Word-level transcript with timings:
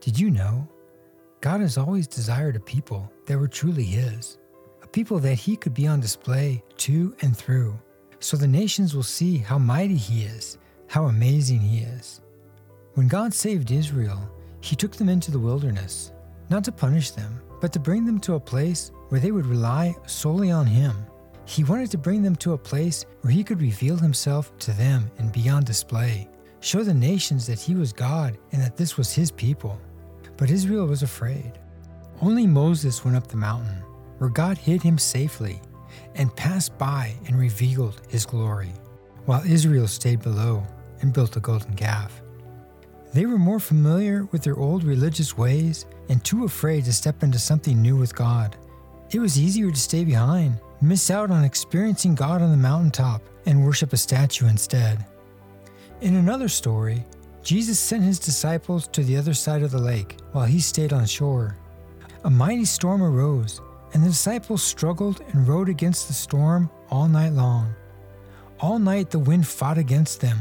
Did 0.00 0.18
you 0.18 0.30
know? 0.30 0.66
God 1.42 1.60
has 1.60 1.76
always 1.76 2.06
desired 2.06 2.56
a 2.56 2.60
people 2.60 3.12
that 3.26 3.38
were 3.38 3.48
truly 3.48 3.84
His, 3.84 4.38
a 4.82 4.86
people 4.86 5.18
that 5.18 5.34
He 5.34 5.56
could 5.56 5.74
be 5.74 5.86
on 5.86 6.00
display 6.00 6.62
to 6.78 7.14
and 7.20 7.36
through, 7.36 7.78
so 8.18 8.36
the 8.36 8.48
nations 8.48 8.94
will 8.94 9.02
see 9.02 9.36
how 9.36 9.58
mighty 9.58 9.96
He 9.96 10.22
is, 10.22 10.56
how 10.86 11.04
amazing 11.04 11.60
He 11.60 11.80
is. 11.80 12.22
When 12.94 13.08
God 13.08 13.34
saved 13.34 13.70
Israel, 13.70 14.30
He 14.62 14.74
took 14.74 14.96
them 14.96 15.10
into 15.10 15.30
the 15.30 15.38
wilderness, 15.38 16.12
not 16.48 16.64
to 16.64 16.72
punish 16.72 17.10
them, 17.10 17.40
but 17.60 17.72
to 17.74 17.78
bring 17.78 18.06
them 18.06 18.20
to 18.20 18.34
a 18.34 18.40
place 18.40 18.92
where 19.10 19.20
they 19.20 19.32
would 19.32 19.46
rely 19.46 19.94
solely 20.06 20.50
on 20.50 20.66
Him. 20.66 20.96
He 21.44 21.62
wanted 21.62 21.90
to 21.90 21.98
bring 21.98 22.22
them 22.22 22.36
to 22.36 22.54
a 22.54 22.58
place 22.58 23.04
where 23.20 23.32
He 23.32 23.44
could 23.44 23.60
reveal 23.60 23.96
Himself 23.96 24.56
to 24.60 24.72
them 24.72 25.10
and 25.18 25.30
be 25.30 25.50
on 25.50 25.62
display, 25.62 26.26
show 26.60 26.82
the 26.82 26.94
nations 26.94 27.46
that 27.46 27.60
He 27.60 27.74
was 27.74 27.92
God 27.92 28.38
and 28.52 28.62
that 28.62 28.78
this 28.78 28.96
was 28.96 29.12
His 29.12 29.30
people. 29.30 29.78
But 30.40 30.50
Israel 30.50 30.86
was 30.86 31.02
afraid. 31.02 31.52
Only 32.22 32.46
Moses 32.46 33.04
went 33.04 33.14
up 33.14 33.28
the 33.28 33.36
mountain, 33.36 33.84
where 34.16 34.30
God 34.30 34.56
hid 34.56 34.82
him 34.82 34.96
safely, 34.96 35.60
and 36.14 36.34
passed 36.34 36.76
by 36.78 37.14
and 37.26 37.38
revealed 37.38 38.00
his 38.08 38.24
glory, 38.24 38.72
while 39.26 39.42
Israel 39.46 39.86
stayed 39.86 40.22
below 40.22 40.66
and 41.02 41.12
built 41.12 41.36
a 41.36 41.40
golden 41.40 41.74
calf. 41.74 42.22
They 43.12 43.26
were 43.26 43.38
more 43.38 43.60
familiar 43.60 44.24
with 44.32 44.42
their 44.42 44.56
old 44.56 44.82
religious 44.82 45.36
ways 45.36 45.84
and 46.08 46.24
too 46.24 46.44
afraid 46.44 46.86
to 46.86 46.92
step 46.92 47.22
into 47.22 47.38
something 47.38 47.80
new 47.82 47.96
with 47.96 48.16
God. 48.16 48.56
It 49.10 49.18
was 49.18 49.38
easier 49.38 49.70
to 49.70 49.76
stay 49.76 50.04
behind, 50.04 50.58
miss 50.80 51.10
out 51.10 51.30
on 51.30 51.44
experiencing 51.44 52.14
God 52.14 52.40
on 52.40 52.50
the 52.50 52.56
mountaintop, 52.56 53.20
and 53.44 53.62
worship 53.62 53.92
a 53.92 53.98
statue 53.98 54.46
instead. 54.46 55.04
In 56.00 56.16
another 56.16 56.48
story, 56.48 57.04
Jesus 57.42 57.78
sent 57.78 58.02
his 58.02 58.18
disciples 58.18 58.86
to 58.88 59.02
the 59.02 59.16
other 59.16 59.34
side 59.34 59.62
of 59.62 59.70
the 59.70 59.80
lake 59.80 60.18
while 60.32 60.44
he 60.44 60.60
stayed 60.60 60.92
on 60.92 61.06
shore. 61.06 61.56
A 62.24 62.30
mighty 62.30 62.64
storm 62.64 63.02
arose, 63.02 63.60
and 63.92 64.02
the 64.02 64.08
disciples 64.08 64.62
struggled 64.62 65.22
and 65.32 65.48
rowed 65.48 65.68
against 65.68 66.06
the 66.06 66.14
storm 66.14 66.70
all 66.90 67.08
night 67.08 67.32
long. 67.32 67.74
All 68.60 68.78
night 68.78 69.10
the 69.10 69.18
wind 69.18 69.46
fought 69.46 69.78
against 69.78 70.20
them. 70.20 70.38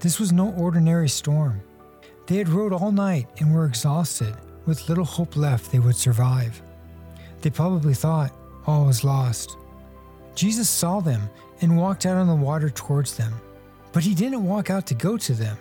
This 0.00 0.18
was 0.18 0.32
no 0.32 0.52
ordinary 0.54 1.08
storm. 1.08 1.62
They 2.26 2.36
had 2.36 2.48
rowed 2.48 2.72
all 2.72 2.90
night 2.90 3.28
and 3.38 3.54
were 3.54 3.66
exhausted, 3.66 4.34
with 4.66 4.88
little 4.88 5.04
hope 5.04 5.36
left 5.36 5.70
they 5.70 5.78
would 5.78 5.96
survive. 5.96 6.60
They 7.42 7.50
probably 7.50 7.94
thought 7.94 8.34
all 8.66 8.86
was 8.86 9.04
lost. 9.04 9.56
Jesus 10.34 10.68
saw 10.68 11.00
them 11.00 11.30
and 11.60 11.76
walked 11.76 12.06
out 12.06 12.16
on 12.16 12.26
the 12.26 12.34
water 12.34 12.70
towards 12.70 13.16
them. 13.16 13.32
But 13.92 14.04
he 14.04 14.14
didn't 14.14 14.44
walk 14.44 14.70
out 14.70 14.86
to 14.88 14.94
go 14.94 15.16
to 15.16 15.32
them. 15.32 15.56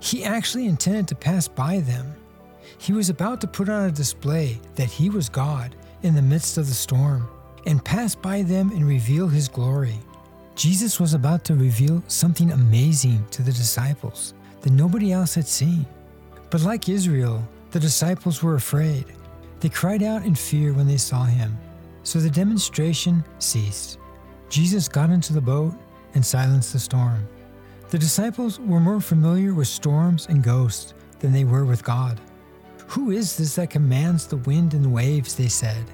He 0.00 0.24
actually 0.24 0.66
intended 0.66 1.08
to 1.08 1.14
pass 1.14 1.46
by 1.46 1.80
them. 1.80 2.14
He 2.78 2.92
was 2.92 3.10
about 3.10 3.40
to 3.42 3.46
put 3.46 3.68
on 3.68 3.88
a 3.88 3.92
display 3.92 4.58
that 4.74 4.90
he 4.90 5.10
was 5.10 5.28
God 5.28 5.76
in 6.02 6.14
the 6.14 6.22
midst 6.22 6.56
of 6.56 6.66
the 6.66 6.74
storm 6.74 7.28
and 7.66 7.84
pass 7.84 8.14
by 8.14 8.42
them 8.42 8.70
and 8.70 8.86
reveal 8.86 9.28
his 9.28 9.48
glory. 9.48 9.98
Jesus 10.54 10.98
was 10.98 11.14
about 11.14 11.44
to 11.44 11.54
reveal 11.54 12.02
something 12.08 12.52
amazing 12.52 13.24
to 13.30 13.42
the 13.42 13.52
disciples 13.52 14.34
that 14.62 14.72
nobody 14.72 15.12
else 15.12 15.34
had 15.34 15.46
seen. 15.46 15.86
But 16.48 16.62
like 16.62 16.88
Israel, 16.88 17.46
the 17.70 17.80
disciples 17.80 18.42
were 18.42 18.54
afraid. 18.54 19.04
They 19.60 19.68
cried 19.68 20.02
out 20.02 20.24
in 20.24 20.34
fear 20.34 20.72
when 20.72 20.86
they 20.86 20.96
saw 20.96 21.24
him. 21.24 21.56
So 22.02 22.18
the 22.18 22.30
demonstration 22.30 23.22
ceased. 23.38 23.98
Jesus 24.48 24.88
got 24.88 25.10
into 25.10 25.32
the 25.32 25.40
boat 25.40 25.74
and 26.14 26.24
silenced 26.24 26.72
the 26.72 26.78
storm. 26.78 27.28
The 27.90 27.98
disciples 27.98 28.60
were 28.60 28.78
more 28.78 29.00
familiar 29.00 29.52
with 29.52 29.66
storms 29.66 30.26
and 30.28 30.44
ghosts 30.44 30.94
than 31.18 31.32
they 31.32 31.42
were 31.42 31.64
with 31.64 31.82
God. 31.82 32.20
Who 32.86 33.10
is 33.10 33.36
this 33.36 33.56
that 33.56 33.70
commands 33.70 34.28
the 34.28 34.36
wind 34.36 34.74
and 34.74 34.84
the 34.84 34.88
waves? 34.88 35.34
They 35.34 35.48
said. 35.48 35.84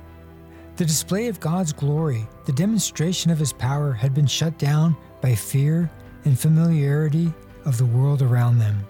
The 0.76 0.84
display 0.84 1.28
of 1.28 1.40
God's 1.40 1.72
glory, 1.72 2.28
the 2.44 2.52
demonstration 2.52 3.30
of 3.30 3.38
his 3.38 3.54
power, 3.54 3.92
had 3.92 4.12
been 4.12 4.26
shut 4.26 4.58
down 4.58 4.94
by 5.22 5.34
fear 5.34 5.90
and 6.26 6.38
familiarity 6.38 7.32
of 7.64 7.78
the 7.78 7.86
world 7.86 8.20
around 8.20 8.58
them. 8.58 8.86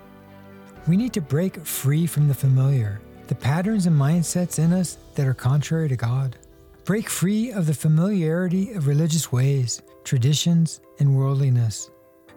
We 0.88 0.96
need 0.96 1.12
to 1.12 1.20
break 1.20 1.64
free 1.64 2.08
from 2.08 2.26
the 2.26 2.34
familiar, 2.34 3.00
the 3.28 3.36
patterns 3.36 3.86
and 3.86 3.96
mindsets 3.96 4.58
in 4.58 4.72
us 4.72 4.98
that 5.14 5.28
are 5.28 5.34
contrary 5.34 5.88
to 5.88 5.96
God. 5.96 6.36
Break 6.84 7.08
free 7.08 7.52
of 7.52 7.66
the 7.66 7.74
familiarity 7.74 8.72
of 8.72 8.88
religious 8.88 9.30
ways, 9.30 9.80
traditions, 10.02 10.80
and 10.98 11.16
worldliness. 11.16 11.90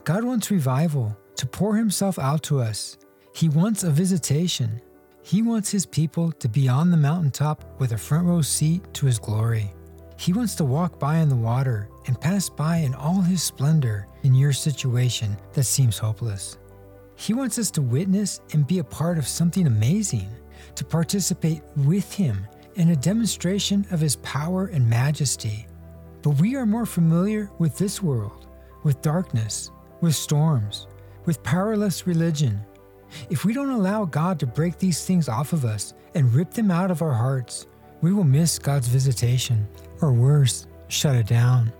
God 0.10 0.24
wants 0.24 0.50
revival, 0.50 1.16
to 1.36 1.46
pour 1.46 1.76
Himself 1.76 2.18
out 2.18 2.42
to 2.42 2.60
us. 2.60 2.98
He 3.36 3.48
wants 3.48 3.84
a 3.84 3.92
visitation. 3.92 4.82
He 5.22 5.44
wants 5.44 5.70
His 5.70 5.86
people 5.86 6.32
to 6.32 6.50
be 6.50 6.68
on 6.68 6.90
the 6.90 6.98
mountaintop 6.98 7.80
with 7.80 7.92
a 7.92 7.98
front 8.00 8.26
row 8.26 8.42
seat 8.42 8.92
to 8.96 9.06
His 9.06 9.20
glory. 9.20 9.72
He 10.18 10.34
wants 10.34 10.56
to 10.56 10.66
walk 10.66 10.98
by 11.00 11.18
in 11.18 11.30
the 11.30 11.36
water 11.36 11.90
and 12.08 12.20
pass 12.20 12.50
by 12.50 12.78
in 12.78 12.96
all 12.96 13.22
His 13.22 13.44
splendor 13.44 14.08
in 14.24 14.34
your 14.34 14.52
situation 14.52 15.38
that 15.54 15.66
seems 15.66 16.00
hopeless. 16.00 16.58
He 17.16 17.36
wants 17.36 17.60
us 17.60 17.70
to 17.70 17.82
witness 17.84 18.42
and 18.54 18.66
be 18.66 18.80
a 18.80 18.84
part 18.84 19.20
of 19.20 19.28
something 19.28 19.68
amazing, 19.68 20.32
to 20.74 20.84
participate 20.84 21.62
with 21.76 22.12
Him 22.12 22.48
in 22.78 22.90
a 22.90 22.96
demonstration 22.96 23.86
of 23.92 24.00
His 24.00 24.16
power 24.16 24.72
and 24.74 24.90
majesty. 24.90 25.68
But 26.24 26.42
we 26.42 26.56
are 26.56 26.66
more 26.66 26.88
familiar 26.88 27.52
with 27.60 27.78
this 27.78 28.02
world, 28.02 28.48
with 28.82 29.04
darkness, 29.04 29.70
with 30.02 30.16
storms, 30.16 30.88
with 31.26 31.44
powerless 31.44 32.08
religion. 32.08 32.60
If 33.30 33.46
we 33.46 33.54
don't 33.54 33.72
allow 33.72 34.06
God 34.06 34.40
to 34.40 34.46
break 34.46 34.78
these 34.78 35.06
things 35.06 35.30
off 35.30 35.54
of 35.54 35.66
us 35.66 35.94
and 36.16 36.34
rip 36.34 36.52
them 36.52 36.72
out 36.72 36.92
of 36.92 37.02
our 37.02 37.14
hearts, 37.14 37.68
we 38.02 38.14
will 38.14 38.24
miss 38.24 38.60
God's 38.60 38.88
visitation, 38.88 39.68
or 40.02 40.14
worse, 40.14 40.68
shut 40.88 41.16
it 41.16 41.28
down. 41.28 41.74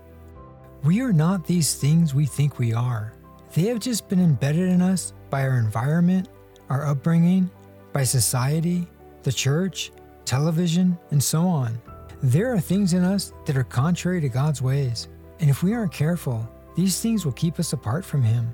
We 0.82 1.00
are 1.00 1.12
not 1.12 1.46
these 1.46 1.74
things 1.74 2.14
we 2.14 2.26
think 2.26 2.58
we 2.58 2.72
are. 2.72 3.12
They 3.54 3.62
have 3.62 3.80
just 3.80 4.08
been 4.08 4.20
embedded 4.20 4.68
in 4.68 4.82
us 4.82 5.12
by 5.28 5.42
our 5.42 5.58
environment, 5.58 6.28
our 6.68 6.86
upbringing, 6.86 7.50
by 7.92 8.04
society, 8.04 8.86
the 9.22 9.32
church, 9.32 9.92
television, 10.24 10.98
and 11.10 11.22
so 11.22 11.42
on. 11.42 11.80
There 12.22 12.52
are 12.52 12.60
things 12.60 12.92
in 12.92 13.02
us 13.02 13.32
that 13.46 13.56
are 13.56 13.64
contrary 13.64 14.20
to 14.20 14.28
God's 14.28 14.62
ways, 14.62 15.08
and 15.40 15.50
if 15.50 15.62
we 15.62 15.74
aren't 15.74 15.92
careful, 15.92 16.48
these 16.74 17.00
things 17.00 17.24
will 17.24 17.32
keep 17.32 17.58
us 17.58 17.72
apart 17.72 18.04
from 18.04 18.22
Him. 18.22 18.52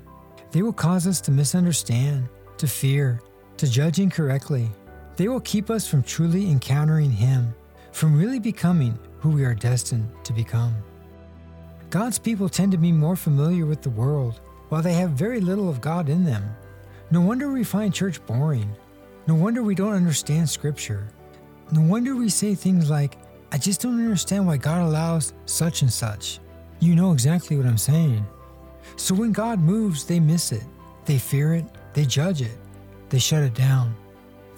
They 0.51 0.61
will 0.61 0.73
cause 0.73 1.07
us 1.07 1.21
to 1.21 1.31
misunderstand, 1.31 2.27
to 2.57 2.67
fear, 2.67 3.21
to 3.57 3.69
judge 3.69 3.99
incorrectly. 3.99 4.69
They 5.15 5.27
will 5.27 5.41
keep 5.41 5.69
us 5.69 5.87
from 5.87 6.03
truly 6.03 6.49
encountering 6.49 7.11
Him, 7.11 7.53
from 7.91 8.17
really 8.17 8.39
becoming 8.39 8.97
who 9.19 9.29
we 9.29 9.45
are 9.45 9.55
destined 9.55 10.09
to 10.23 10.33
become. 10.33 10.75
God's 11.89 12.19
people 12.19 12.49
tend 12.49 12.71
to 12.73 12.77
be 12.77 12.91
more 12.91 13.15
familiar 13.15 13.65
with 13.65 13.81
the 13.81 13.89
world, 13.89 14.41
while 14.69 14.81
they 14.81 14.93
have 14.93 15.11
very 15.11 15.39
little 15.39 15.69
of 15.69 15.81
God 15.81 16.09
in 16.09 16.23
them. 16.23 16.43
No 17.09 17.21
wonder 17.21 17.51
we 17.51 17.63
find 17.63 17.93
church 17.93 18.23
boring. 18.25 18.69
No 19.25 19.35
wonder 19.35 19.63
we 19.63 19.75
don't 19.75 19.93
understand 19.93 20.49
Scripture. 20.49 21.07
No 21.71 21.81
wonder 21.81 22.15
we 22.15 22.29
say 22.29 22.55
things 22.55 22.89
like, 22.89 23.17
I 23.51 23.57
just 23.57 23.81
don't 23.81 23.99
understand 23.99 24.45
why 24.45 24.57
God 24.57 24.81
allows 24.81 25.33
such 25.45 25.81
and 25.81 25.91
such. 25.91 26.39
You 26.79 26.95
know 26.95 27.11
exactly 27.11 27.57
what 27.57 27.65
I'm 27.65 27.77
saying. 27.77 28.25
So 28.95 29.15
when 29.15 29.31
God 29.31 29.59
moves, 29.59 30.05
they 30.05 30.19
miss 30.19 30.51
it. 30.51 30.63
They 31.05 31.17
fear 31.17 31.53
it. 31.55 31.65
They 31.93 32.05
judge 32.05 32.41
it. 32.41 32.57
They 33.09 33.19
shut 33.19 33.43
it 33.43 33.53
down. 33.53 33.95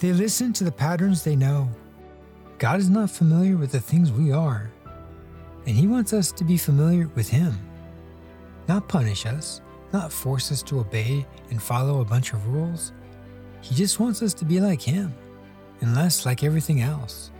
They 0.00 0.12
listen 0.12 0.52
to 0.54 0.64
the 0.64 0.72
patterns 0.72 1.22
they 1.22 1.36
know. 1.36 1.68
God 2.58 2.78
is 2.78 2.90
not 2.90 3.10
familiar 3.10 3.56
with 3.56 3.72
the 3.72 3.80
things 3.80 4.12
we 4.12 4.32
are, 4.32 4.70
and 5.66 5.74
He 5.74 5.86
wants 5.86 6.12
us 6.12 6.30
to 6.32 6.44
be 6.44 6.58
familiar 6.58 7.08
with 7.14 7.28
Him. 7.28 7.58
Not 8.68 8.88
punish 8.88 9.24
us, 9.24 9.62
not 9.92 10.12
force 10.12 10.52
us 10.52 10.62
to 10.64 10.80
obey 10.80 11.26
and 11.50 11.62
follow 11.62 12.00
a 12.00 12.04
bunch 12.04 12.32
of 12.34 12.46
rules. 12.48 12.92
He 13.62 13.74
just 13.74 13.98
wants 13.98 14.22
us 14.22 14.34
to 14.34 14.44
be 14.44 14.60
like 14.60 14.82
Him, 14.82 15.14
and 15.80 15.94
less 15.94 16.26
like 16.26 16.44
everything 16.44 16.82
else. 16.82 17.30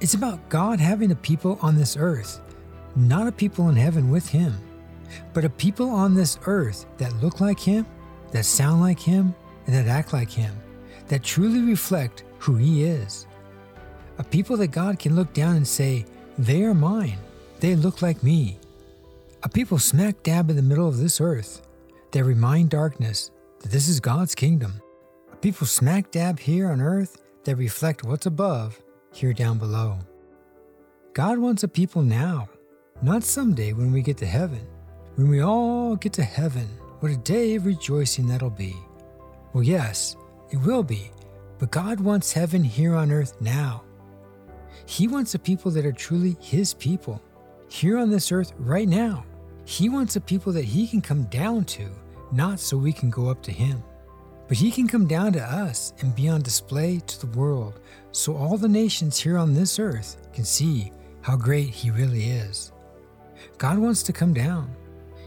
It's 0.00 0.14
about 0.14 0.48
God 0.48 0.78
having 0.78 1.10
a 1.10 1.16
people 1.16 1.58
on 1.60 1.76
this 1.76 1.96
earth 1.96 2.40
not 2.96 3.26
a 3.26 3.32
people 3.32 3.68
in 3.68 3.76
heaven 3.76 4.10
with 4.10 4.28
him, 4.28 4.54
but 5.32 5.44
a 5.44 5.50
people 5.50 5.88
on 5.88 6.14
this 6.14 6.38
earth 6.46 6.86
that 6.98 7.14
look 7.22 7.40
like 7.40 7.60
him, 7.60 7.86
that 8.32 8.44
sound 8.44 8.80
like 8.80 9.00
him, 9.00 9.34
and 9.66 9.74
that 9.74 9.86
act 9.86 10.12
like 10.12 10.30
him, 10.30 10.54
that 11.08 11.22
truly 11.22 11.60
reflect 11.60 12.24
who 12.38 12.56
he 12.56 12.84
is. 12.84 13.26
A 14.18 14.24
people 14.24 14.56
that 14.58 14.68
God 14.68 14.98
can 14.98 15.16
look 15.16 15.32
down 15.32 15.56
and 15.56 15.66
say, 15.66 16.04
They 16.38 16.64
are 16.64 16.74
mine, 16.74 17.18
they 17.60 17.76
look 17.76 18.02
like 18.02 18.22
me. 18.22 18.58
A 19.42 19.48
people 19.48 19.78
smack 19.78 20.22
dab 20.22 20.50
in 20.50 20.56
the 20.56 20.62
middle 20.62 20.88
of 20.88 20.98
this 20.98 21.20
earth 21.20 21.62
that 22.12 22.24
remind 22.24 22.70
darkness 22.70 23.30
that 23.60 23.70
this 23.70 23.88
is 23.88 24.00
God's 24.00 24.34
kingdom. 24.34 24.80
A 25.32 25.36
people 25.36 25.66
smack 25.66 26.10
dab 26.10 26.38
here 26.38 26.70
on 26.70 26.80
earth 26.80 27.22
that 27.44 27.56
reflect 27.56 28.04
what's 28.04 28.26
above 28.26 28.80
here 29.12 29.32
down 29.32 29.58
below. 29.58 29.98
God 31.12 31.38
wants 31.38 31.62
a 31.62 31.68
people 31.68 32.02
now 32.02 32.48
not 33.02 33.24
someday 33.24 33.72
when 33.72 33.90
we 33.90 34.00
get 34.00 34.16
to 34.18 34.26
heaven. 34.26 34.64
When 35.16 35.28
we 35.28 35.42
all 35.42 35.96
get 35.96 36.12
to 36.14 36.22
heaven, 36.22 36.68
what 37.00 37.10
a 37.10 37.16
day 37.16 37.56
of 37.56 37.66
rejoicing 37.66 38.28
that'll 38.28 38.48
be. 38.48 38.76
Well, 39.52 39.64
yes, 39.64 40.16
it 40.50 40.58
will 40.58 40.84
be, 40.84 41.10
But 41.58 41.70
God 41.70 42.00
wants 42.00 42.32
heaven 42.32 42.64
here 42.64 42.94
on 42.94 43.12
earth 43.12 43.40
now. 43.40 43.84
He 44.84 45.06
wants 45.06 45.34
a 45.34 45.38
people 45.38 45.70
that 45.72 45.86
are 45.86 45.92
truly 45.92 46.36
His 46.40 46.74
people 46.74 47.22
here 47.68 47.98
on 47.98 48.10
this 48.10 48.32
earth 48.32 48.52
right 48.58 48.88
now. 48.88 49.24
He 49.64 49.88
wants 49.88 50.16
a 50.16 50.20
people 50.20 50.52
that 50.54 50.64
He 50.64 50.88
can 50.88 51.00
come 51.00 51.24
down 51.24 51.64
to, 51.66 51.88
not 52.32 52.58
so 52.58 52.76
we 52.76 52.92
can 52.92 53.10
go 53.10 53.28
up 53.28 53.42
to 53.42 53.52
Him. 53.52 53.82
But 54.48 54.56
He 54.56 54.70
can 54.72 54.88
come 54.88 55.06
down 55.06 55.32
to 55.34 55.42
us 55.42 55.92
and 56.00 56.16
be 56.16 56.28
on 56.28 56.42
display 56.42 57.00
to 57.06 57.20
the 57.20 57.38
world 57.38 57.78
so 58.10 58.36
all 58.36 58.58
the 58.58 58.68
nations 58.68 59.18
here 59.20 59.38
on 59.38 59.54
this 59.54 59.78
earth 59.78 60.16
can 60.32 60.44
see 60.44 60.92
how 61.20 61.36
great 61.36 61.68
He 61.70 61.90
really 61.90 62.24
is. 62.24 62.72
God 63.58 63.78
wants 63.78 64.02
to 64.04 64.12
come 64.12 64.32
down, 64.32 64.70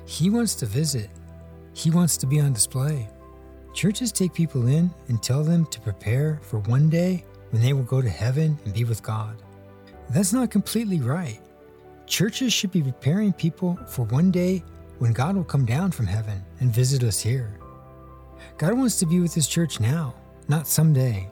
He 0.05 0.29
wants 0.29 0.55
to 0.55 0.65
visit, 0.65 1.09
He 1.73 1.91
wants 1.91 2.17
to 2.17 2.25
be 2.25 2.39
on 2.39 2.53
display. 2.53 3.07
Churches 3.73 4.11
take 4.11 4.33
people 4.33 4.67
in 4.67 4.89
and 5.09 5.21
tell 5.21 5.43
them 5.43 5.65
to 5.65 5.81
prepare 5.81 6.39
for 6.41 6.59
one 6.59 6.89
day 6.89 7.25
when 7.51 7.61
they 7.61 7.73
will 7.73 7.83
go 7.83 8.01
to 8.01 8.09
heaven 8.09 8.57
and 8.63 8.73
be 8.73 8.85
with 8.85 9.03
God. 9.03 9.35
That's 10.09 10.33
not 10.33 10.51
completely 10.51 11.01
right. 11.01 11.39
Churches 12.05 12.53
should 12.53 12.71
be 12.71 12.81
preparing 12.81 13.33
people 13.33 13.77
for 13.87 14.03
one 14.05 14.31
day 14.31 14.63
when 14.99 15.11
God 15.11 15.35
will 15.35 15.43
come 15.43 15.65
down 15.65 15.91
from 15.91 16.05
heaven 16.05 16.41
and 16.59 16.71
visit 16.71 17.03
us 17.03 17.21
here. 17.21 17.59
God 18.57 18.73
wants 18.73 18.97
to 18.99 19.05
be 19.05 19.19
with 19.19 19.33
His 19.33 19.47
church 19.47 19.79
now, 19.79 20.13
not 20.47 20.67
someday. 20.67 21.27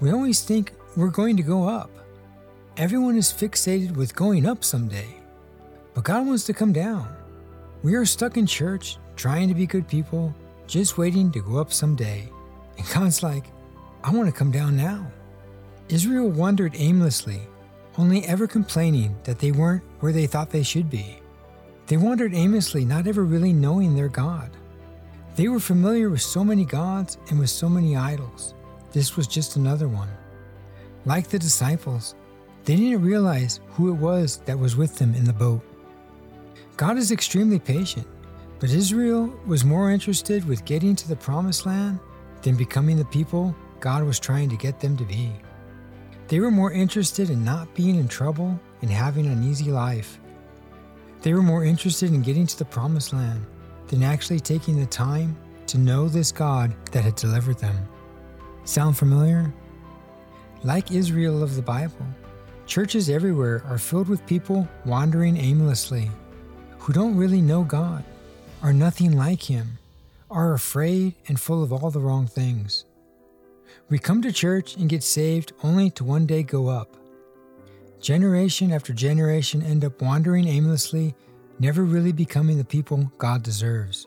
We 0.00 0.12
always 0.12 0.42
think 0.42 0.72
we're 0.96 1.08
going 1.08 1.36
to 1.36 1.42
go 1.42 1.68
up. 1.68 1.90
Everyone 2.76 3.16
is 3.16 3.32
fixated 3.32 3.96
with 3.96 4.14
going 4.14 4.46
up 4.46 4.62
someday. 4.62 5.16
But 5.96 6.04
God 6.04 6.26
wants 6.26 6.44
to 6.44 6.52
come 6.52 6.74
down. 6.74 7.08
We 7.82 7.94
are 7.94 8.04
stuck 8.04 8.36
in 8.36 8.46
church, 8.46 8.98
trying 9.16 9.48
to 9.48 9.54
be 9.54 9.64
good 9.64 9.88
people, 9.88 10.34
just 10.66 10.98
waiting 10.98 11.32
to 11.32 11.40
go 11.40 11.56
up 11.56 11.72
someday. 11.72 12.28
And 12.76 12.86
God's 12.92 13.22
like, 13.22 13.46
I 14.04 14.10
want 14.10 14.28
to 14.28 14.38
come 14.38 14.50
down 14.50 14.76
now. 14.76 15.10
Israel 15.88 16.28
wandered 16.28 16.74
aimlessly, 16.76 17.40
only 17.96 18.26
ever 18.26 18.46
complaining 18.46 19.16
that 19.24 19.38
they 19.38 19.52
weren't 19.52 19.82
where 20.00 20.12
they 20.12 20.26
thought 20.26 20.50
they 20.50 20.62
should 20.62 20.90
be. 20.90 21.18
They 21.86 21.96
wandered 21.96 22.34
aimlessly, 22.34 22.84
not 22.84 23.06
ever 23.06 23.24
really 23.24 23.54
knowing 23.54 23.96
their 23.96 24.10
God. 24.10 24.50
They 25.34 25.48
were 25.48 25.60
familiar 25.60 26.10
with 26.10 26.20
so 26.20 26.44
many 26.44 26.66
gods 26.66 27.16
and 27.30 27.38
with 27.38 27.48
so 27.48 27.70
many 27.70 27.96
idols. 27.96 28.52
This 28.92 29.16
was 29.16 29.26
just 29.26 29.56
another 29.56 29.88
one. 29.88 30.10
Like 31.06 31.28
the 31.28 31.38
disciples, 31.38 32.14
they 32.66 32.76
didn't 32.76 33.00
realize 33.00 33.60
who 33.70 33.88
it 33.88 33.96
was 33.96 34.42
that 34.44 34.58
was 34.58 34.76
with 34.76 34.96
them 34.96 35.14
in 35.14 35.24
the 35.24 35.32
boat. 35.32 35.62
God 36.76 36.98
is 36.98 37.10
extremely 37.10 37.58
patient, 37.58 38.06
but 38.58 38.68
Israel 38.68 39.32
was 39.46 39.64
more 39.64 39.90
interested 39.90 40.44
with 40.44 40.66
getting 40.66 40.94
to 40.96 41.08
the 41.08 41.16
promised 41.16 41.64
land 41.64 41.98
than 42.42 42.54
becoming 42.54 42.98
the 42.98 43.04
people 43.06 43.56
God 43.80 44.04
was 44.04 44.18
trying 44.18 44.50
to 44.50 44.56
get 44.56 44.78
them 44.78 44.94
to 44.98 45.04
be. 45.04 45.32
They 46.28 46.38
were 46.38 46.50
more 46.50 46.72
interested 46.72 47.30
in 47.30 47.42
not 47.42 47.74
being 47.74 47.96
in 47.96 48.08
trouble 48.08 48.60
and 48.82 48.90
having 48.90 49.24
an 49.26 49.42
easy 49.42 49.70
life. 49.70 50.18
They 51.22 51.32
were 51.32 51.42
more 51.42 51.64
interested 51.64 52.12
in 52.12 52.20
getting 52.20 52.46
to 52.46 52.58
the 52.58 52.64
promised 52.66 53.14
land 53.14 53.46
than 53.88 54.02
actually 54.02 54.40
taking 54.40 54.78
the 54.78 54.86
time 54.86 55.34
to 55.68 55.78
know 55.78 56.08
this 56.08 56.30
God 56.30 56.74
that 56.92 57.04
had 57.04 57.16
delivered 57.16 57.58
them. 57.58 57.88
Sound 58.64 58.98
familiar? 58.98 59.50
Like 60.62 60.90
Israel 60.90 61.42
of 61.42 61.56
the 61.56 61.62
Bible, 61.62 62.06
churches 62.66 63.08
everywhere 63.08 63.62
are 63.66 63.78
filled 63.78 64.08
with 64.08 64.26
people 64.26 64.68
wandering 64.84 65.38
aimlessly, 65.38 66.10
who 66.86 66.92
don't 66.92 67.16
really 67.16 67.40
know 67.42 67.64
God, 67.64 68.04
are 68.62 68.72
nothing 68.72 69.16
like 69.16 69.42
Him, 69.42 69.78
are 70.30 70.54
afraid 70.54 71.14
and 71.26 71.38
full 71.38 71.64
of 71.64 71.72
all 71.72 71.90
the 71.90 71.98
wrong 71.98 72.28
things. 72.28 72.84
We 73.88 73.98
come 73.98 74.22
to 74.22 74.30
church 74.30 74.76
and 74.76 74.88
get 74.88 75.02
saved 75.02 75.52
only 75.64 75.90
to 75.90 76.04
one 76.04 76.26
day 76.26 76.44
go 76.44 76.68
up. 76.68 76.96
Generation 78.00 78.70
after 78.70 78.92
generation 78.92 79.62
end 79.62 79.84
up 79.84 80.00
wandering 80.00 80.46
aimlessly 80.46 81.16
never 81.58 81.82
really 81.82 82.12
becoming 82.12 82.56
the 82.56 82.64
people 82.64 83.10
God 83.18 83.42
deserves. 83.42 84.06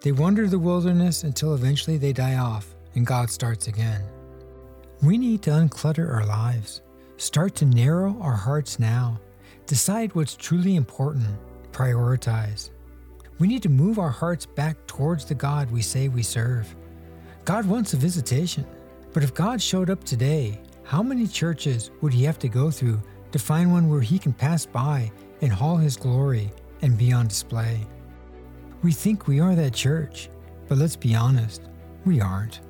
They 0.00 0.12
wander 0.12 0.46
the 0.46 0.60
wilderness 0.60 1.24
until 1.24 1.54
eventually 1.54 1.96
they 1.96 2.12
die 2.12 2.36
off 2.36 2.72
and 2.94 3.04
God 3.04 3.30
starts 3.30 3.66
again. 3.66 4.04
We 5.02 5.18
need 5.18 5.42
to 5.42 5.50
unclutter 5.50 6.08
our 6.08 6.24
lives, 6.24 6.82
start 7.16 7.56
to 7.56 7.64
narrow 7.64 8.16
our 8.20 8.36
hearts 8.36 8.78
now, 8.78 9.18
decide 9.66 10.14
what's 10.14 10.36
truly 10.36 10.76
important, 10.76 11.36
prioritize. 11.76 12.70
We 13.38 13.48
need 13.48 13.62
to 13.64 13.68
move 13.68 13.98
our 13.98 14.10
hearts 14.10 14.46
back 14.46 14.76
towards 14.86 15.26
the 15.26 15.34
God 15.34 15.70
we 15.70 15.82
say 15.82 16.08
we 16.08 16.22
serve. 16.22 16.74
God 17.44 17.66
wants 17.66 17.92
a 17.92 17.96
visitation, 17.98 18.66
but 19.12 19.22
if 19.22 19.34
God 19.34 19.60
showed 19.60 19.90
up 19.90 20.02
today, 20.02 20.60
how 20.84 21.02
many 21.02 21.26
churches 21.26 21.90
would 22.00 22.14
he 22.14 22.24
have 22.24 22.38
to 22.38 22.48
go 22.48 22.70
through 22.70 23.00
to 23.32 23.38
find 23.38 23.70
one 23.70 23.88
where 23.90 24.00
he 24.00 24.18
can 24.18 24.32
pass 24.32 24.64
by 24.64 25.10
and 25.42 25.52
haul 25.52 25.76
his 25.76 25.96
glory 25.96 26.50
and 26.82 26.96
be 26.96 27.12
on 27.12 27.26
display. 27.26 27.86
We 28.82 28.92
think 28.92 29.26
we 29.26 29.40
are 29.40 29.54
that 29.54 29.74
church, 29.74 30.30
but 30.68 30.78
let's 30.78 30.96
be 30.96 31.14
honest, 31.14 31.62
we 32.04 32.20
aren't. 32.20 32.60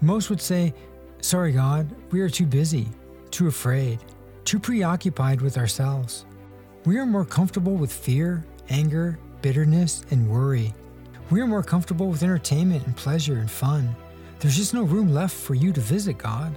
Most 0.00 0.30
would 0.30 0.40
say, 0.40 0.72
Sorry, 1.20 1.52
God, 1.52 1.92
we 2.12 2.20
are 2.20 2.30
too 2.30 2.46
busy, 2.46 2.88
too 3.30 3.48
afraid, 3.48 3.98
too 4.44 4.60
preoccupied 4.60 5.40
with 5.40 5.58
ourselves. 5.58 6.24
We 6.88 6.96
are 6.96 7.04
more 7.04 7.26
comfortable 7.26 7.74
with 7.74 7.92
fear, 7.92 8.46
anger, 8.70 9.18
bitterness, 9.42 10.06
and 10.10 10.26
worry. 10.26 10.72
We 11.28 11.42
are 11.42 11.46
more 11.46 11.62
comfortable 11.62 12.08
with 12.08 12.22
entertainment 12.22 12.86
and 12.86 12.96
pleasure 12.96 13.36
and 13.36 13.50
fun. 13.50 13.94
There's 14.40 14.56
just 14.56 14.72
no 14.72 14.84
room 14.84 15.12
left 15.12 15.36
for 15.36 15.54
you 15.54 15.70
to 15.74 15.82
visit 15.82 16.16
God. 16.16 16.56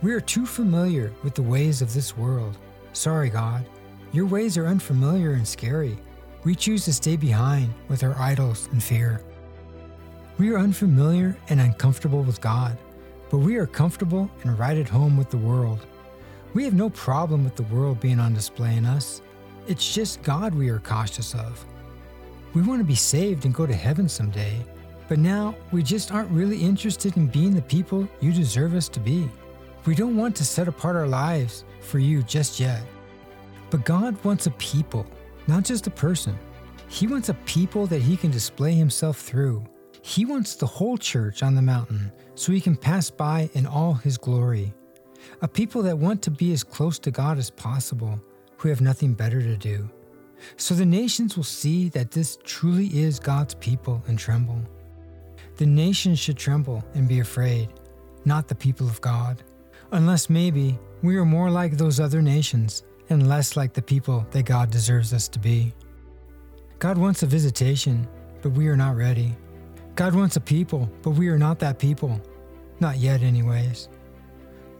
We 0.00 0.12
are 0.12 0.20
too 0.20 0.46
familiar 0.46 1.12
with 1.24 1.34
the 1.34 1.42
ways 1.42 1.82
of 1.82 1.92
this 1.92 2.16
world. 2.16 2.56
Sorry, 2.92 3.28
God, 3.28 3.66
your 4.12 4.26
ways 4.26 4.56
are 4.56 4.68
unfamiliar 4.68 5.32
and 5.32 5.48
scary 5.48 5.98
we 6.44 6.54
choose 6.54 6.84
to 6.84 6.92
stay 6.92 7.16
behind 7.16 7.74
with 7.88 8.04
our 8.04 8.16
idols 8.16 8.68
and 8.70 8.80
fear. 8.80 9.22
We 10.38 10.52
are 10.52 10.58
unfamiliar 10.58 11.36
and 11.48 11.60
uncomfortable 11.60 12.22
with 12.22 12.40
God, 12.40 12.78
but 13.28 13.38
we 13.38 13.56
are 13.56 13.66
comfortable 13.66 14.30
and 14.44 14.56
right 14.56 14.78
at 14.78 14.88
home 14.88 15.16
with 15.16 15.30
the 15.30 15.36
world. 15.36 15.84
We 16.52 16.62
have 16.62 16.74
no 16.74 16.90
problem 16.90 17.42
with 17.42 17.56
the 17.56 17.64
world 17.74 17.98
being 17.98 18.20
on 18.20 18.34
display 18.34 18.76
in 18.76 18.86
us. 18.86 19.20
It's 19.66 19.94
just 19.94 20.22
God 20.22 20.54
we 20.54 20.68
are 20.68 20.78
cautious 20.78 21.34
of. 21.34 21.64
We 22.54 22.62
want 22.62 22.80
to 22.80 22.84
be 22.84 22.94
saved 22.94 23.44
and 23.44 23.54
go 23.54 23.66
to 23.66 23.74
heaven 23.74 24.08
someday, 24.08 24.56
but 25.08 25.18
now 25.18 25.54
we 25.72 25.82
just 25.82 26.12
aren't 26.12 26.30
really 26.30 26.62
interested 26.62 27.16
in 27.16 27.26
being 27.26 27.54
the 27.54 27.62
people 27.62 28.08
you 28.20 28.32
deserve 28.32 28.74
us 28.74 28.88
to 28.90 29.00
be. 29.00 29.28
We 29.86 29.94
don't 29.94 30.16
want 30.16 30.36
to 30.36 30.44
set 30.44 30.68
apart 30.68 30.96
our 30.96 31.06
lives 31.06 31.64
for 31.80 31.98
you 31.98 32.22
just 32.22 32.60
yet. 32.60 32.82
But 33.70 33.84
God 33.84 34.22
wants 34.24 34.46
a 34.46 34.50
people 34.52 35.06
not 35.46 35.64
just 35.64 35.86
a 35.86 35.90
person. 35.90 36.38
He 36.88 37.06
wants 37.06 37.28
a 37.28 37.34
people 37.34 37.86
that 37.88 38.02
he 38.02 38.16
can 38.16 38.30
display 38.30 38.72
himself 38.72 39.18
through. 39.18 39.64
He 40.02 40.24
wants 40.24 40.54
the 40.54 40.66
whole 40.66 40.96
church 40.96 41.42
on 41.42 41.54
the 41.54 41.62
mountain 41.62 42.12
so 42.34 42.52
he 42.52 42.60
can 42.60 42.76
pass 42.76 43.10
by 43.10 43.50
in 43.54 43.66
all 43.66 43.94
his 43.94 44.18
glory. 44.18 44.72
A 45.42 45.48
people 45.48 45.82
that 45.82 45.98
want 45.98 46.22
to 46.22 46.30
be 46.30 46.52
as 46.52 46.62
close 46.62 46.98
to 47.00 47.10
God 47.10 47.38
as 47.38 47.50
possible, 47.50 48.20
who 48.56 48.68
have 48.68 48.80
nothing 48.80 49.14
better 49.14 49.42
to 49.42 49.56
do. 49.56 49.88
So 50.56 50.74
the 50.74 50.86
nations 50.86 51.36
will 51.36 51.44
see 51.44 51.88
that 51.90 52.10
this 52.10 52.38
truly 52.44 52.86
is 52.86 53.18
God's 53.18 53.54
people 53.54 54.02
and 54.06 54.18
tremble. 54.18 54.60
The 55.56 55.66
nations 55.66 56.18
should 56.18 56.36
tremble 56.36 56.84
and 56.94 57.08
be 57.08 57.20
afraid, 57.20 57.68
not 58.24 58.48
the 58.48 58.54
people 58.54 58.88
of 58.88 59.00
God. 59.00 59.42
Unless 59.92 60.28
maybe 60.28 60.78
we 61.02 61.16
are 61.16 61.24
more 61.24 61.50
like 61.50 61.76
those 61.76 62.00
other 62.00 62.20
nations 62.20 62.82
and 63.10 63.28
less 63.28 63.56
like 63.56 63.72
the 63.72 63.82
people 63.82 64.26
that 64.30 64.44
God 64.44 64.70
deserves 64.70 65.12
us 65.12 65.28
to 65.28 65.38
be. 65.38 65.72
God 66.78 66.98
wants 66.98 67.22
a 67.22 67.26
visitation, 67.26 68.08
but 68.42 68.52
we 68.52 68.68
are 68.68 68.76
not 68.76 68.96
ready. 68.96 69.36
God 69.94 70.14
wants 70.14 70.36
a 70.36 70.40
people, 70.40 70.90
but 71.02 71.10
we 71.10 71.28
are 71.28 71.38
not 71.38 71.58
that 71.60 71.78
people. 71.78 72.20
Not 72.80 72.98
yet, 72.98 73.22
anyways. 73.22 73.88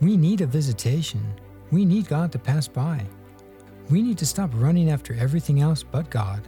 We 0.00 0.16
need 0.16 0.40
a 0.40 0.46
visitation. 0.46 1.22
We 1.70 1.84
need 1.84 2.08
God 2.08 2.32
to 2.32 2.38
pass 2.38 2.66
by. 2.66 3.06
We 3.90 4.00
need 4.00 4.18
to 4.18 4.26
stop 4.26 4.50
running 4.54 4.90
after 4.90 5.14
everything 5.14 5.60
else 5.60 5.82
but 5.82 6.08
God 6.10 6.40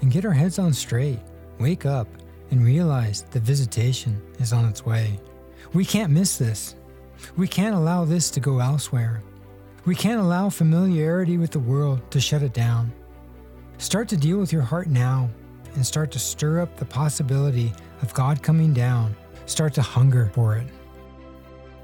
and 0.00 0.12
get 0.12 0.24
our 0.24 0.32
heads 0.32 0.58
on 0.58 0.72
straight, 0.72 1.18
wake 1.58 1.86
up, 1.86 2.08
and 2.50 2.64
realize 2.64 3.22
the 3.30 3.40
visitation 3.40 4.20
is 4.38 4.52
on 4.52 4.66
its 4.66 4.84
way. 4.84 5.18
We 5.72 5.84
can't 5.84 6.12
miss 6.12 6.36
this. 6.36 6.76
We 7.36 7.48
can't 7.48 7.74
allow 7.74 8.04
this 8.04 8.30
to 8.30 8.40
go 8.40 8.58
elsewhere. 8.58 9.22
We 9.86 9.94
can't 9.94 10.20
allow 10.20 10.50
familiarity 10.50 11.38
with 11.38 11.50
the 11.50 11.58
world 11.58 12.00
to 12.10 12.20
shut 12.20 12.42
it 12.42 12.52
down. 12.52 12.92
Start 13.78 14.08
to 14.08 14.16
deal 14.16 14.38
with 14.38 14.52
your 14.52 14.62
heart 14.62 14.88
now 14.88 15.30
and 15.74 15.86
start 15.86 16.10
to 16.12 16.18
stir 16.18 16.60
up 16.60 16.76
the 16.76 16.84
possibility 16.84 17.72
of 18.02 18.14
God 18.14 18.42
coming 18.42 18.72
down. 18.74 19.16
Start 19.46 19.74
to 19.74 19.82
hunger 19.82 20.30
for 20.34 20.56
it. 20.56 20.66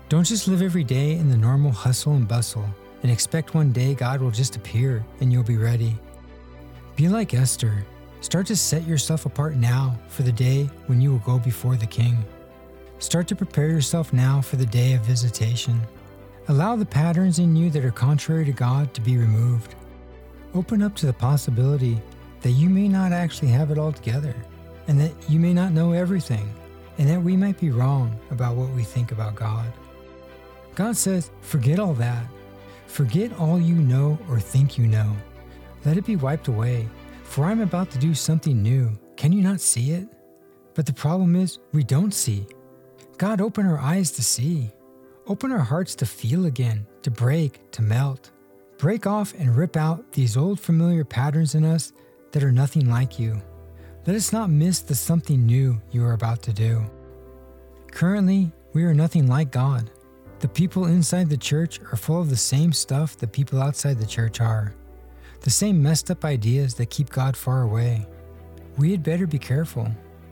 Don't 0.09 0.25
just 0.25 0.47
live 0.47 0.63
every 0.63 0.85
day 0.85 1.13
in 1.13 1.31
the 1.31 1.37
normal 1.37 1.73
hustle 1.73 2.15
and 2.15 2.29
bustle 2.29 2.69
and 3.03 3.11
expect 3.11 3.55
one 3.55 3.73
day 3.73 3.95
God 3.95 4.21
will 4.21 4.31
just 4.31 4.57
appear 4.57 5.05
and 5.21 5.33
you'll 5.33 5.43
be 5.43 5.57
ready. 5.57 5.97
Be 6.97 7.09
like 7.09 7.35
Esther. 7.35 7.85
Start 8.21 8.47
to 8.49 8.57
set 8.57 8.87
yourself 8.87 9.25
apart 9.25 9.57
now 9.57 9.99
for 10.09 10.23
the 10.23 10.33
day 10.33 10.69
when 10.87 11.01
you 11.01 11.11
will 11.11 11.21
go 11.21 11.39
before 11.39 11.77
the 11.77 11.87
king. 11.87 12.23
Start 12.99 13.27
to 13.29 13.37
prepare 13.37 13.69
yourself 13.69 14.13
now 14.13 14.43
for 14.43 14.57
the 14.57 14.67
day 14.67 14.93
of 14.93 15.01
visitation. 15.01 15.81
Allow 16.49 16.77
the 16.77 16.85
patterns 16.85 17.39
in 17.39 17.57
you 17.57 17.71
that 17.71 17.85
are 17.85 17.91
contrary 17.91 18.45
to 18.45 18.53
God 18.53 18.93
to 18.93 19.01
be 19.01 19.17
removed. 19.17 19.75
Open 20.53 20.83
up 20.83 20.95
to 20.97 21.07
the 21.07 21.13
possibility 21.13 22.01
that 22.43 22.51
you 22.51 22.69
may 22.69 22.89
not 22.89 23.13
actually 23.13 23.49
have 23.49 23.71
it 23.71 23.79
all 23.79 23.93
together, 23.93 24.35
and 24.89 25.01
that 25.01 25.13
you 25.29 25.39
may 25.39 25.55
not 25.55 25.73
know 25.73 25.93
everything, 25.93 26.53
and 26.99 27.09
that 27.09 27.23
we 27.23 27.37
might 27.37 27.59
be 27.61 27.71
wrong 27.71 28.19
about 28.31 28.57
what 28.57 28.71
we 28.71 28.83
think 28.83 29.13
about 29.13 29.35
God. 29.35 29.73
God 30.75 30.97
says, 30.97 31.31
forget 31.41 31.79
all 31.79 31.95
that. 31.95 32.25
Forget 32.91 33.33
all 33.39 33.61
you 33.61 33.77
know 33.77 34.19
or 34.29 34.41
think 34.41 34.77
you 34.77 34.87
know. 34.87 35.17
Let 35.85 35.97
it 35.97 36.05
be 36.05 36.17
wiped 36.17 36.49
away, 36.49 36.89
for 37.23 37.45
I'm 37.45 37.61
about 37.61 37.89
to 37.93 37.99
do 37.99 38.15
something 38.15 38.61
new. 38.61 38.91
Can 39.17 39.33
you 39.33 39.43
not 39.43 39.61
see 39.61 39.93
it? 39.93 40.09
But 40.75 40.87
the 40.87 40.93
problem 40.93 41.37
is, 41.37 41.61
we 41.73 41.85
don't 41.85 42.13
see. 42.13 42.47
God, 43.17 43.41
open 43.41 43.65
our 43.65 43.79
eyes 43.79 44.11
to 44.13 44.25
see. 44.25 44.73
Open 45.29 45.53
our 45.53 45.61
hearts 45.61 45.95
to 45.97 46.05
feel 46.05 46.47
again, 46.47 46.85
to 47.03 47.13
break, 47.13 47.71
to 47.71 47.81
melt. 47.81 48.33
Break 48.77 49.07
off 49.07 49.35
and 49.39 49.57
rip 49.57 49.77
out 49.77 50.11
these 50.13 50.37
old 50.37 50.59
familiar 50.59 51.05
patterns 51.05 51.55
in 51.55 51.65
us 51.65 51.93
that 52.33 52.43
are 52.43 52.53
nothing 52.53 52.91
like 52.91 53.21
you. 53.21 53.41
Let 54.05 54.17
us 54.17 54.33
not 54.33 54.51
miss 54.51 54.81
the 54.81 54.97
something 54.97 55.47
new 55.47 55.81
you 55.93 56.05
are 56.05 56.15
about 56.15 56.43
to 56.43 56.53
do. 56.53 56.85
Currently, 57.93 58.51
we 58.73 58.83
are 58.83 58.95
nothing 58.95 59.29
like 59.29 59.53
God. 59.53 59.91
The 60.41 60.49
people 60.49 60.87
inside 60.87 61.29
the 61.29 61.37
church 61.37 61.81
are 61.93 61.97
full 61.97 62.19
of 62.19 62.31
the 62.31 62.37
same 62.37 62.73
stuff 62.73 63.15
the 63.15 63.27
people 63.27 63.61
outside 63.61 63.99
the 63.99 64.07
church 64.07 64.41
are, 64.41 64.75
the 65.43 65.51
same 65.51 65.83
messed 65.83 66.11
up 66.11 66.25
ideas 66.25 66.73
that 66.75 66.89
keep 66.89 67.11
God 67.11 67.37
far 67.37 67.61
away. 67.63 68.07
We 68.79 68.91
had 68.91 69.03
better 69.03 69.27
be 69.27 69.39
careful. 69.39 69.87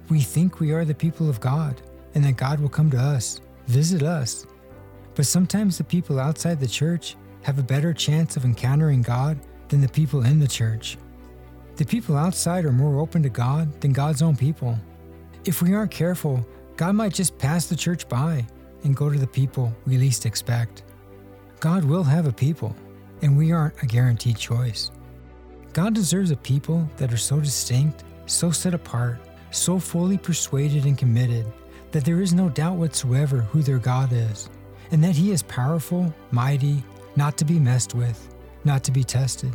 We 0.08 0.20
think 0.20 0.60
we 0.60 0.72
are 0.72 0.86
the 0.86 0.94
people 0.94 1.28
of 1.28 1.40
God 1.40 1.82
and 2.14 2.24
that 2.24 2.38
God 2.38 2.58
will 2.58 2.70
come 2.70 2.90
to 2.92 2.98
us, 2.98 3.42
visit 3.66 4.02
us. 4.02 4.46
But 5.14 5.26
sometimes 5.26 5.76
the 5.76 5.84
people 5.84 6.18
outside 6.18 6.58
the 6.58 6.66
church 6.66 7.16
have 7.42 7.58
a 7.58 7.62
better 7.62 7.92
chance 7.92 8.34
of 8.38 8.46
encountering 8.46 9.02
God 9.02 9.38
than 9.68 9.82
the 9.82 9.88
people 9.88 10.24
in 10.24 10.38
the 10.38 10.48
church. 10.48 10.96
The 11.76 11.84
people 11.84 12.16
outside 12.16 12.64
are 12.64 12.72
more 12.72 12.98
open 12.98 13.22
to 13.24 13.28
God 13.28 13.78
than 13.82 13.92
God's 13.92 14.22
own 14.22 14.36
people. 14.36 14.78
If 15.44 15.60
we 15.60 15.74
aren't 15.74 15.90
careful, 15.90 16.46
God 16.76 16.94
might 16.94 17.12
just 17.12 17.36
pass 17.36 17.66
the 17.66 17.76
church 17.76 18.08
by 18.08 18.46
and 18.84 18.96
go 18.96 19.10
to 19.10 19.18
the 19.18 19.26
people 19.26 19.72
we 19.86 19.98
least 19.98 20.26
expect. 20.26 20.82
God 21.60 21.84
will 21.84 22.04
have 22.04 22.26
a 22.26 22.32
people, 22.32 22.74
and 23.22 23.36
we 23.36 23.52
aren't 23.52 23.82
a 23.82 23.86
guaranteed 23.86 24.36
choice. 24.36 24.90
God 25.72 25.94
deserves 25.94 26.30
a 26.30 26.36
people 26.36 26.88
that 26.96 27.12
are 27.12 27.18
so 27.18 27.40
distinct, 27.40 28.04
so 28.26 28.50
set 28.50 28.74
apart, 28.74 29.18
so 29.50 29.78
fully 29.78 30.18
persuaded 30.18 30.84
and 30.84 30.96
committed 30.96 31.46
that 31.90 32.04
there 32.04 32.20
is 32.20 32.34
no 32.34 32.48
doubt 32.48 32.76
whatsoever 32.76 33.40
who 33.40 33.62
their 33.62 33.78
God 33.78 34.12
is, 34.12 34.50
and 34.90 35.02
that 35.02 35.16
He 35.16 35.30
is 35.32 35.42
powerful, 35.42 36.12
mighty, 36.30 36.82
not 37.16 37.36
to 37.38 37.44
be 37.44 37.58
messed 37.58 37.94
with, 37.94 38.34
not 38.64 38.84
to 38.84 38.92
be 38.92 39.02
tested. 39.02 39.52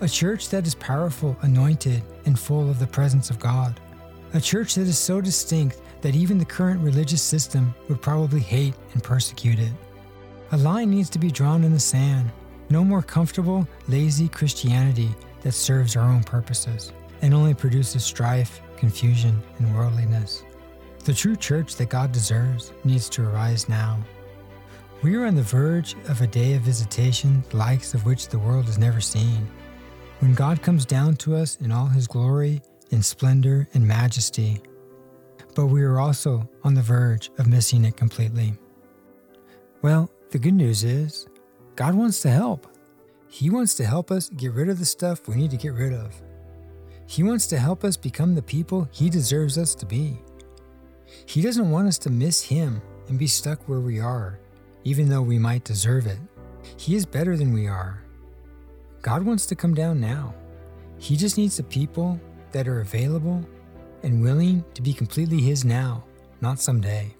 A 0.00 0.08
church 0.08 0.48
that 0.48 0.66
is 0.66 0.74
powerful, 0.74 1.36
anointed, 1.42 2.02
and 2.24 2.38
full 2.38 2.70
of 2.70 2.78
the 2.78 2.86
presence 2.86 3.30
of 3.30 3.38
God. 3.38 3.80
A 4.34 4.40
church 4.40 4.76
that 4.76 4.88
is 4.88 4.98
so 4.98 5.20
distinct 5.20 5.82
that 6.00 6.14
even 6.14 6.38
the 6.38 6.44
current 6.44 6.80
religious 6.80 7.20
system 7.20 7.74
would 7.88 8.00
probably 8.00 8.40
hate 8.40 8.74
and 8.94 9.02
persecute 9.02 9.58
it. 9.58 9.72
A 10.52 10.56
line 10.56 10.90
needs 10.90 11.10
to 11.10 11.18
be 11.18 11.30
drawn 11.30 11.64
in 11.64 11.72
the 11.72 11.80
sand. 11.80 12.30
No 12.70 12.82
more 12.82 13.02
comfortable, 13.02 13.68
lazy 13.88 14.28
Christianity 14.28 15.10
that 15.42 15.52
serves 15.52 15.96
our 15.96 16.08
own 16.08 16.22
purposes 16.22 16.92
and 17.20 17.34
only 17.34 17.52
produces 17.52 18.04
strife, 18.04 18.62
confusion, 18.78 19.42
and 19.58 19.74
worldliness. 19.76 20.44
The 21.04 21.12
true 21.12 21.36
church 21.36 21.76
that 21.76 21.90
God 21.90 22.10
deserves 22.10 22.72
needs 22.84 23.10
to 23.10 23.28
arise 23.28 23.68
now. 23.68 23.98
We 25.02 25.14
are 25.16 25.26
on 25.26 25.34
the 25.34 25.42
verge 25.42 25.94
of 26.08 26.22
a 26.22 26.26
day 26.26 26.54
of 26.54 26.62
visitation, 26.62 27.44
the 27.50 27.58
likes 27.58 27.92
of 27.92 28.06
which 28.06 28.28
the 28.28 28.38
world 28.38 28.64
has 28.64 28.78
never 28.78 29.00
seen. 29.00 29.46
When 30.20 30.32
God 30.32 30.62
comes 30.62 30.86
down 30.86 31.16
to 31.16 31.36
us 31.36 31.56
in 31.60 31.70
all 31.70 31.86
his 31.86 32.06
glory, 32.06 32.62
in 32.92 33.02
splendor, 33.02 33.66
and 33.74 33.86
majesty, 33.86 34.62
but 35.54 35.66
we 35.66 35.82
are 35.82 35.98
also 35.98 36.48
on 36.62 36.74
the 36.74 36.82
verge 36.82 37.30
of 37.38 37.46
missing 37.46 37.84
it 37.84 37.96
completely. 37.96 38.54
Well, 39.82 40.10
the 40.30 40.38
good 40.38 40.54
news 40.54 40.84
is 40.84 41.26
God 41.74 41.94
wants 41.94 42.20
to 42.22 42.30
help. 42.30 42.66
He 43.28 43.50
wants 43.50 43.74
to 43.76 43.84
help 43.84 44.10
us 44.10 44.28
get 44.28 44.52
rid 44.52 44.68
of 44.68 44.78
the 44.78 44.84
stuff 44.84 45.26
we 45.26 45.34
need 45.34 45.50
to 45.50 45.56
get 45.56 45.72
rid 45.72 45.92
of. 45.92 46.22
He 47.06 47.22
wants 47.22 47.46
to 47.48 47.58
help 47.58 47.82
us 47.84 47.96
become 47.96 48.34
the 48.34 48.42
people 48.42 48.88
He 48.92 49.10
deserves 49.10 49.58
us 49.58 49.74
to 49.76 49.86
be. 49.86 50.18
He 51.26 51.42
doesn't 51.42 51.70
want 51.70 51.88
us 51.88 51.98
to 51.98 52.10
miss 52.10 52.42
Him 52.42 52.80
and 53.08 53.18
be 53.18 53.26
stuck 53.26 53.68
where 53.68 53.80
we 53.80 54.00
are, 54.00 54.38
even 54.84 55.08
though 55.08 55.22
we 55.22 55.38
might 55.38 55.64
deserve 55.64 56.06
it. 56.06 56.18
He 56.76 56.94
is 56.94 57.04
better 57.04 57.36
than 57.36 57.52
we 57.52 57.66
are. 57.66 58.02
God 59.02 59.24
wants 59.24 59.46
to 59.46 59.56
come 59.56 59.74
down 59.74 60.00
now. 60.00 60.34
He 60.98 61.16
just 61.16 61.36
needs 61.36 61.56
the 61.56 61.64
people 61.64 62.20
that 62.52 62.68
are 62.68 62.80
available 62.80 63.44
and 64.02 64.22
willing 64.22 64.64
to 64.74 64.82
be 64.82 64.92
completely 64.92 65.40
His 65.40 65.64
now, 65.64 66.04
not 66.40 66.60
someday. 66.60 67.14